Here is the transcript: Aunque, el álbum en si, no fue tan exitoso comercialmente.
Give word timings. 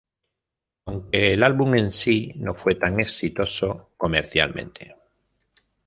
Aunque, 0.87 1.31
el 1.33 1.43
álbum 1.43 1.75
en 1.75 1.91
si, 1.91 2.33
no 2.37 2.55
fue 2.55 2.73
tan 2.73 2.99
exitoso 2.99 3.91
comercialmente. 3.97 4.95